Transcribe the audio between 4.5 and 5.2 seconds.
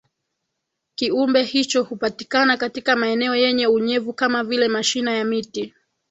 mashina